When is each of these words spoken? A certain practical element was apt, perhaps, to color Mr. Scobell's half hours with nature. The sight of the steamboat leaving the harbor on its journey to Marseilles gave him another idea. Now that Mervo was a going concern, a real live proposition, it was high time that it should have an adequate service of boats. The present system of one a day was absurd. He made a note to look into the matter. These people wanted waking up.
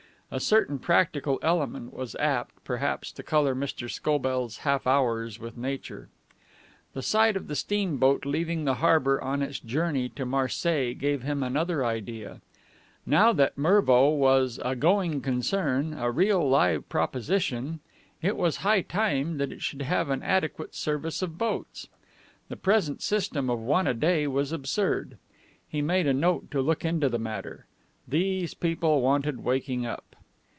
A 0.33 0.39
certain 0.39 0.79
practical 0.79 1.39
element 1.43 1.93
was 1.93 2.15
apt, 2.15 2.63
perhaps, 2.63 3.11
to 3.11 3.21
color 3.21 3.53
Mr. 3.53 3.91
Scobell's 3.91 4.59
half 4.59 4.87
hours 4.87 5.39
with 5.39 5.57
nature. 5.57 6.07
The 6.93 7.01
sight 7.01 7.35
of 7.35 7.49
the 7.49 7.53
steamboat 7.55 8.25
leaving 8.25 8.63
the 8.63 8.75
harbor 8.75 9.21
on 9.21 9.41
its 9.41 9.59
journey 9.59 10.07
to 10.15 10.25
Marseilles 10.25 10.95
gave 10.97 11.21
him 11.23 11.43
another 11.43 11.83
idea. 11.83 12.39
Now 13.05 13.33
that 13.33 13.57
Mervo 13.57 14.09
was 14.11 14.57
a 14.63 14.73
going 14.73 15.19
concern, 15.19 15.91
a 15.95 16.09
real 16.09 16.49
live 16.49 16.87
proposition, 16.87 17.81
it 18.21 18.37
was 18.37 18.55
high 18.63 18.83
time 18.83 19.37
that 19.37 19.51
it 19.51 19.61
should 19.61 19.81
have 19.81 20.09
an 20.09 20.23
adequate 20.23 20.73
service 20.75 21.21
of 21.21 21.37
boats. 21.37 21.89
The 22.47 22.55
present 22.55 23.01
system 23.01 23.49
of 23.49 23.59
one 23.59 23.85
a 23.85 23.93
day 23.93 24.27
was 24.27 24.53
absurd. 24.53 25.17
He 25.67 25.81
made 25.81 26.07
a 26.07 26.13
note 26.13 26.49
to 26.51 26.61
look 26.61 26.85
into 26.85 27.09
the 27.09 27.19
matter. 27.19 27.65
These 28.07 28.53
people 28.53 29.01
wanted 29.01 29.43
waking 29.43 29.85
up. 29.85 30.05